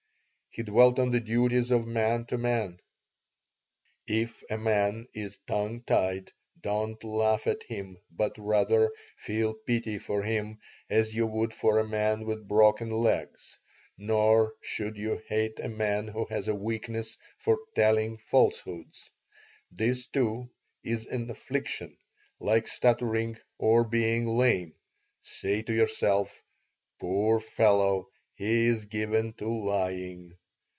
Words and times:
He 0.53 0.63
dwelt 0.63 0.99
on 0.99 1.11
the 1.11 1.21
duties 1.21 1.71
of 1.71 1.87
man 1.87 2.25
to 2.25 2.37
man. 2.37 2.81
"If 4.05 4.43
a 4.49 4.57
man 4.57 5.07
is 5.13 5.39
tongue 5.47 5.81
tied, 5.87 6.33
don't 6.59 7.01
laugh 7.05 7.47
at 7.47 7.63
him, 7.63 7.97
but, 8.11 8.37
rather, 8.37 8.91
feel 9.17 9.53
pity 9.53 9.97
for 9.97 10.23
him, 10.23 10.57
as 10.89 11.15
you 11.15 11.25
would 11.25 11.53
for 11.53 11.79
a 11.79 11.87
man 11.87 12.25
with 12.25 12.49
broken 12.49 12.89
legs. 12.91 13.57
Nor 13.97 14.53
should 14.59 14.97
you 14.97 15.21
hate 15.29 15.57
a 15.61 15.69
man 15.69 16.09
who 16.09 16.25
has 16.25 16.49
a 16.49 16.53
weakness 16.53 17.17
for 17.37 17.57
telling 17.73 18.17
falsehoods. 18.17 19.09
This, 19.71 20.05
too, 20.07 20.49
is 20.83 21.05
an 21.05 21.29
affliction, 21.29 21.95
like 22.41 22.67
stuttering 22.67 23.37
or 23.57 23.85
being 23.85 24.27
lame. 24.27 24.75
Say 25.21 25.61
to 25.61 25.73
yourself, 25.73 26.43
'Poor 26.99 27.39
fellow, 27.39 28.09
he 28.35 28.67
is 28.67 28.83
given 28.83 29.31
to 29.39 29.47
lying.' 29.47 30.33